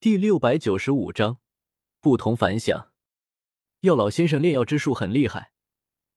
[0.00, 1.38] 第六百九十五章，
[1.98, 2.92] 不同凡响。
[3.80, 5.50] 药老先生炼药之术很厉害，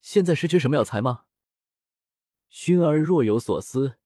[0.02, 1.24] 现在是缺什么药材吗？
[2.52, 3.98] 薰儿若有所思，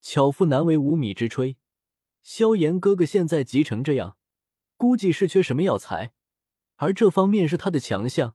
[0.00, 1.56] 巧妇难为无米之炊。
[2.22, 4.16] 萧炎哥哥现在急成这样，
[4.78, 6.14] 估计是缺什么药材，
[6.76, 8.34] 而这方面是他的强项，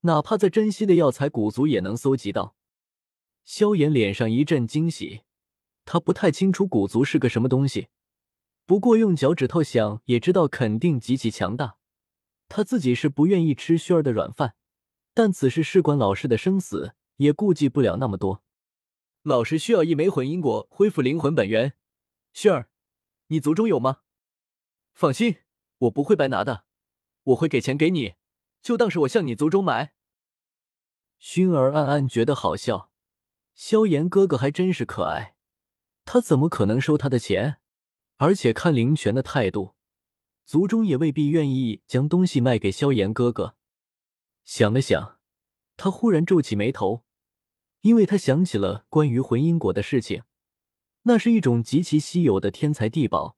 [0.00, 2.56] 哪怕在珍稀的药材古族也能搜集到。
[3.44, 5.20] 萧炎脸上一阵惊喜，
[5.84, 7.90] 他不太清楚古族是个什么东西，
[8.66, 11.78] 不过用脚趾头想也知道肯定极其强大。
[12.48, 14.54] 他自己是不愿意吃薰儿的软饭，
[15.14, 18.42] 但此事事关老师的生死，也顾及不了那么多。
[19.22, 21.74] 老师需要一枚魂因果恢复灵魂本源，
[22.34, 22.68] 薰儿，
[23.28, 24.02] 你族中有吗？
[24.94, 25.38] 放心，
[25.78, 26.64] 我不会白拿的，
[27.24, 28.14] 我会给钱给你，
[28.62, 29.94] 就当是我向你族中买。
[31.20, 32.90] 薰儿暗暗觉得好笑，
[33.54, 35.34] 萧炎哥哥还真是可爱，
[36.04, 37.58] 他怎么可能收他的钱？
[38.16, 39.74] 而且看灵泉的态度，
[40.44, 43.56] 族中也未必愿意将东西卖给萧炎哥哥。
[44.44, 45.18] 想了想，
[45.76, 47.04] 他忽然皱起眉头。
[47.82, 50.24] 因为他想起了关于魂因果的事情，
[51.02, 53.36] 那是一种极其稀有的天才地宝，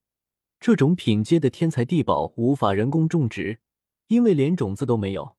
[0.59, 3.61] 这种品阶的天才地宝无法人工种植，
[4.07, 5.37] 因为连种子都没有。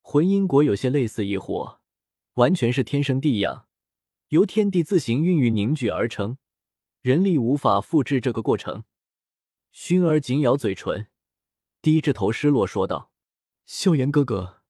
[0.00, 1.80] 魂因果有些类似异火，
[2.34, 3.66] 完全是天生地养，
[4.28, 6.38] 由天地自行孕育凝聚而成，
[7.00, 8.84] 人力无法复制这个过程。
[9.72, 11.08] 薰儿紧咬嘴唇，
[11.80, 13.10] 低着头失落说道
[13.64, 14.62] ：“萧炎哥哥，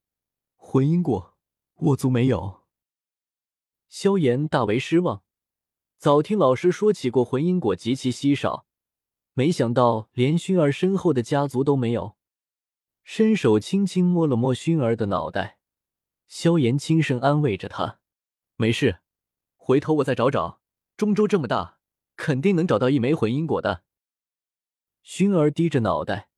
[0.57, 1.37] 魂因果
[1.75, 2.61] 我族没有。”
[3.89, 5.25] 萧炎大为失望，
[5.97, 8.67] 早听老师说起过魂因果极其稀少，
[9.33, 12.17] 没想到连薰儿身后的家族都没有。
[13.03, 15.59] 伸手轻轻摸了摸薰儿的脑袋，
[16.29, 17.99] 萧炎轻声安慰着他
[18.55, 19.01] ：“没事，
[19.57, 20.61] 回头我再找找。
[20.97, 21.80] 中州这么大，
[22.21, 23.83] 肯定能找到一枚魂因果的。”
[25.03, 26.29] 薰儿低着脑袋，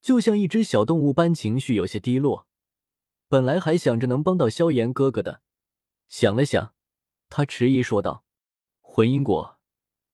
[0.00, 2.46] 就像一只小动物般，情绪有些低落。
[3.28, 5.42] 本来还想着能帮到萧炎哥哥的，
[6.08, 6.74] 想了想。
[7.28, 8.24] 他迟疑说道
[8.80, 9.60] ：“魂因果，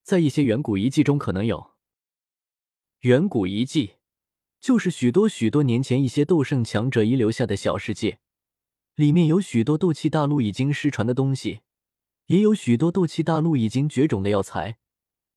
[0.03, 1.71] 在一些远古遗迹中可能有。
[3.01, 3.95] 远古遗迹，
[4.61, 8.19] 就是许多许多年前一些斗圣强者遗留下的小世界，
[8.97, 11.61] 里面有许多斗气大陆已经失传的东西，
[12.27, 14.79] 也有许多斗气大陆已经绝种的药材。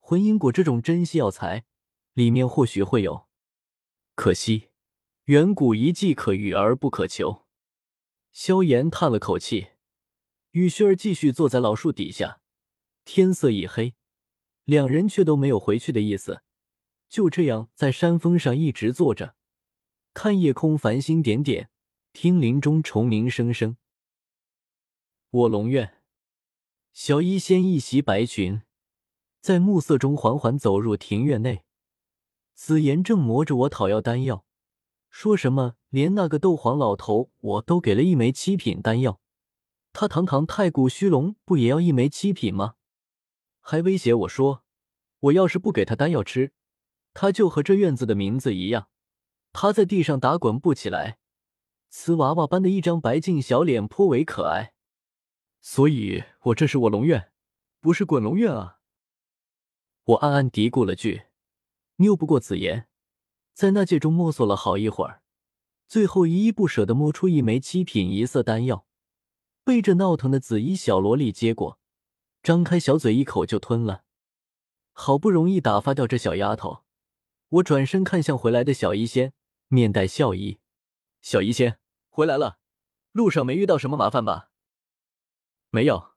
[0.09, 1.65] 魂因果这种珍稀药材，
[2.13, 3.27] 里面或许会有。
[4.15, 4.69] 可惜，
[5.25, 7.45] 远古遗迹可遇而不可求。”
[8.33, 9.67] 萧炎叹了口气。
[10.53, 12.41] 与薰儿继续坐在老树底下，
[13.05, 13.93] 天色已黑，
[14.63, 16.41] 两人却都没有回去的意思，
[17.07, 19.35] 就这样在山峰上一直坐着，
[20.15, 21.69] 看夜空繁星点点，
[22.13, 23.77] 听林中虫鸣声声。
[25.29, 26.01] 卧龙院，
[26.93, 28.63] 小医仙一袭白裙，
[29.41, 31.63] 在暮色中缓缓走入庭院内。
[32.53, 34.45] 紫妍正磨着我讨要丹药，
[35.09, 39.21] 说什么连那个斗皇老头我都给了一枚七品丹药。
[39.93, 42.75] 他堂堂太古虚龙，不也要一枚七品吗？
[43.61, 44.63] 还威胁我说，
[45.19, 46.51] 我要是不给他丹药吃，
[47.13, 48.89] 他就和这院子的名字一样，
[49.53, 51.17] 趴在地上打滚不起来。
[51.89, 54.73] 瓷娃娃般的一张白净小脸，颇为可爱。
[55.61, 57.31] 所以，我这是我龙院，
[57.79, 58.78] 不是滚龙院啊！
[60.09, 61.27] 我暗暗嘀咕了句，
[61.97, 62.87] 拗不过紫妍，
[63.53, 65.21] 在那界中摸索了好一会儿，
[65.87, 68.87] 最后依依不舍的摸出一枚七品一色丹药。
[69.63, 71.77] 被这闹腾的紫衣小萝莉接过，
[72.41, 74.03] 张开小嘴一口就吞了。
[74.93, 76.83] 好不容易打发掉这小丫头，
[77.49, 79.33] 我转身看向回来的小医仙，
[79.67, 80.59] 面带笑意
[81.21, 81.77] ：“小医仙
[82.09, 82.57] 回来了，
[83.11, 84.49] 路上没遇到什么麻烦吧
[85.69, 86.13] ？”“没有。”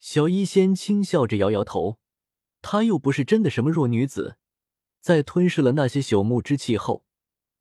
[0.00, 2.00] 小医仙轻笑着摇摇头。
[2.62, 4.38] 她又不是真的什么弱女子，
[5.00, 7.04] 在吞噬了那些朽木之气后，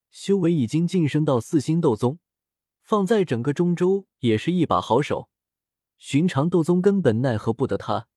[0.09, 2.19] 修为已经晋升到四星斗宗。
[2.81, 5.29] 放在整个中州也是一把好手，
[5.97, 8.07] 寻常斗宗根本奈何不得他，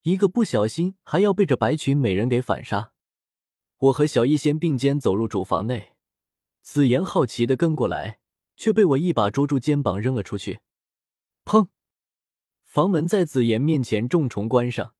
[0.00, 2.92] 一个不小心还要被这白裙美人给反杀。
[3.76, 5.92] 我和小医仙并肩走入主房内，
[6.62, 8.18] 紫妍好奇的跟过来，
[8.56, 10.60] 却被我一把捉住肩膀扔了出去。
[11.44, 11.68] 砰！
[12.64, 14.94] 房门在紫妍面前重重关上。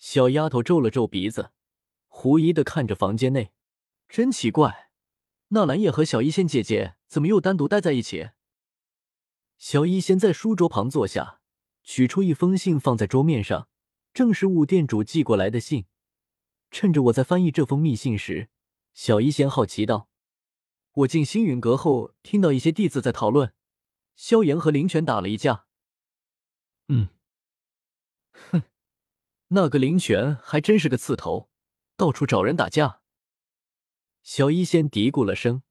[0.00, 1.52] 小丫头皱了皱鼻子，
[2.08, 3.52] 狐疑的看着房间内，
[4.08, 4.90] 真奇怪，
[5.48, 8.30] 纳兰叶和小医仙姐姐怎么又单独待在一起？
[9.58, 11.42] 小医仙在书桌旁坐下，
[11.84, 13.68] 取出一封信放在桌面上，
[14.14, 15.84] 正是五店主寄过来的信。
[16.70, 18.48] 趁着我在翻译这封密信时，
[18.94, 20.08] 小医仙好奇道
[20.92, 23.52] ：“我进星陨阁后，听到一些弟子在讨论，
[24.16, 25.66] 萧炎和林泉打了一架。
[26.88, 27.10] ”“嗯，
[29.52, 31.48] 那个林泉还真是个刺头，
[31.96, 33.00] 到处找人打架。”
[34.22, 35.62] 小医仙嘀咕了声，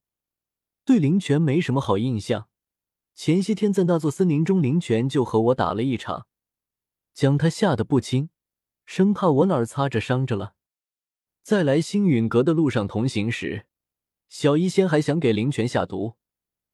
[0.84, 2.50] 对灵泉没什么好印象。
[3.14, 6.28] 前些天在那座森林中，灵泉就和我打了一场，
[7.14, 8.30] 将他吓得不轻，
[8.86, 10.56] 生怕我哪儿擦着伤着了。
[11.42, 13.66] 在来星陨阁的路上同行时，
[14.28, 16.16] 小医仙还想给灵泉下毒，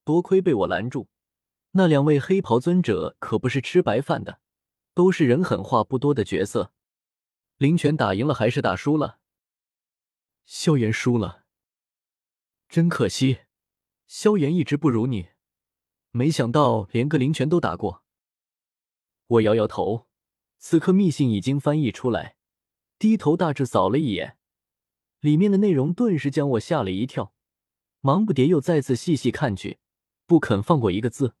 [0.04, 1.08] 多亏被我拦住。
[1.72, 4.40] 那两位黑袍尊者可不是吃白饭的，
[4.94, 6.72] 都是人狠话不多的角色。
[7.58, 9.18] 灵泉打赢了还是打输了？
[10.44, 11.46] 萧炎输了，
[12.68, 13.40] 真可惜。
[14.06, 15.30] 萧炎一直不如你，
[16.10, 18.04] 没想到连个灵泉都打过。
[19.26, 20.06] 我摇摇头，
[20.58, 22.36] 此刻密信已经翻译出来，
[22.98, 24.36] 低头大致扫了一眼，
[25.20, 27.32] 里面的内容顿时将我吓了一跳，
[28.00, 29.78] 忙不迭又再次细细看去，
[30.26, 31.34] 不肯放过一个字。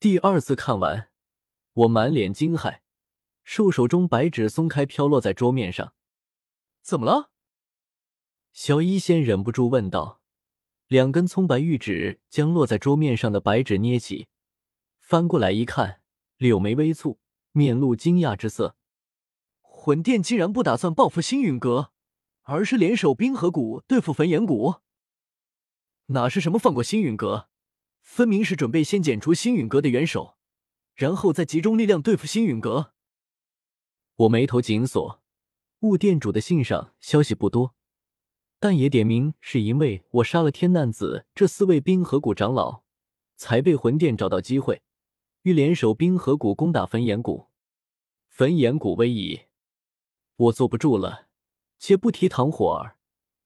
[0.00, 1.10] 第二次看完，
[1.72, 2.80] 我满脸惊骇，
[3.52, 5.92] 兽手中白纸松开，飘落在桌面上。
[6.82, 7.32] 怎么了？
[8.52, 10.20] 小医仙忍不住问道
[10.86, 14.28] ：“两根葱白玉指将落在桌面上的白纸捏起，
[15.00, 16.00] 翻过来一看，
[16.36, 17.18] 柳眉微蹙，
[17.50, 18.76] 面露惊讶之色。
[19.62, 21.90] 魂殿竟然不打算报复星陨阁，
[22.42, 24.76] 而是联手冰河谷对付焚炎谷？
[26.06, 27.48] 哪是什么放过星陨阁，
[28.00, 30.36] 分明是准备先剪除星陨阁的元首，
[30.94, 32.92] 然后再集中力量对付星陨阁。”
[34.20, 35.22] 我眉头紧锁，
[35.80, 37.74] 雾店主的信上消息不多。
[38.58, 42.82] 但也点名是因为我杀了天难子这四位冰河谷长老，
[43.36, 44.82] 才被魂殿找到机会，
[45.44, 47.46] 欲联手冰河谷攻打焚炎谷。
[48.28, 49.44] 焚炎谷危矣，
[50.36, 51.28] 我坐不住了。
[51.78, 52.98] 且不提唐火儿，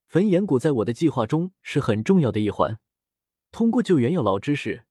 [0.09, 2.81] 焚炎谷在我的计划中是很重要的一环。
[3.53, 4.87] 通过救援药老之事，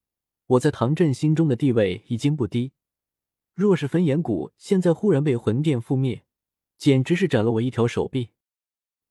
[0.48, 2.72] 我在唐镇心中的地位已经不低。
[3.56, 6.24] 若是焚炎谷现在忽然被魂殿覆灭，
[6.78, 8.32] 简直是斩了我一条手臂。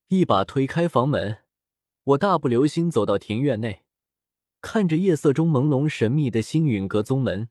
[0.08, 1.44] 一把推开房门，
[2.04, 3.84] 我大步流星走到庭院内，
[4.60, 7.48] 看着夜色中朦胧神秘的星陨阁宗门，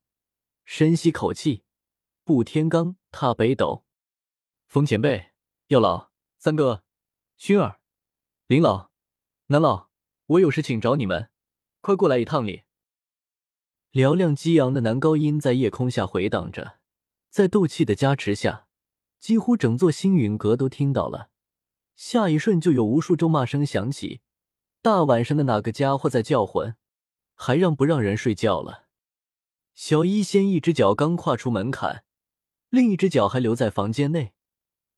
[0.66, 1.64] 深吸口气，
[2.26, 3.86] 步天罡，踏北斗。
[4.68, 5.32] 风前辈、
[5.68, 6.84] 药老、三哥、
[7.38, 7.80] 熏儿、
[8.48, 8.92] 林老、
[9.48, 9.90] 南老，
[10.26, 11.30] 我有事请找你们，
[11.80, 12.64] 快过来一趟里。
[13.94, 16.80] 嘹亮激昂的男高音在夜空下回荡着，
[17.32, 18.68] 在斗气的加持下，
[19.18, 21.30] 几乎整座星陨阁都听到了。
[21.96, 24.20] 下一瞬，就有无数咒骂声响起。
[24.82, 26.76] 大晚上的，哪个家伙在叫魂？
[27.36, 28.88] 还让不让人睡觉了？
[29.74, 32.04] 小医仙一只脚刚跨出门槛，
[32.70, 34.34] 另一只脚还留在房间内，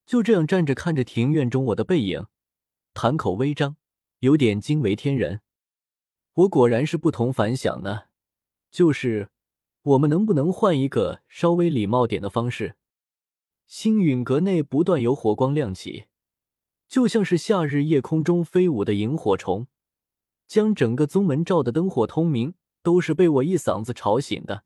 [0.03, 2.25] 就这样站着看着庭院中我的背影，
[2.95, 3.77] 谈口微张，
[4.19, 5.41] 有点惊为天人。
[6.33, 8.05] 我果然是不同凡响呢。
[8.71, 9.29] 就是
[9.83, 12.75] 我们能不能换一个稍微礼貌点的方式？
[13.67, 16.05] 星陨阁内不断有火光亮起。
[16.87, 19.67] 就像是夏日夜空中飞舞的萤火虫，
[20.47, 24.63] 将整个宗门照得灯火通明，都是被我一嗓子吵醒的。